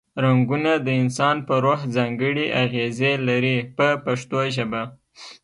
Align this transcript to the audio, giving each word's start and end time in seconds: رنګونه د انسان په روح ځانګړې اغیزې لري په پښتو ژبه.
رنګونه 0.23 0.71
د 0.85 0.87
انسان 1.01 1.35
په 1.47 1.53
روح 1.65 1.79
ځانګړې 1.95 2.45
اغیزې 2.63 3.11
لري 3.27 3.57
په 3.77 3.87
پښتو 4.05 4.39
ژبه. 4.55 4.81